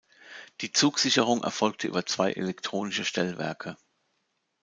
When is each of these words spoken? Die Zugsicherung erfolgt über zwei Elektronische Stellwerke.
Die 0.61 0.71
Zugsicherung 0.71 1.43
erfolgt 1.43 1.83
über 1.83 2.07
zwei 2.07 2.31
Elektronische 2.31 3.05
Stellwerke. 3.05 3.77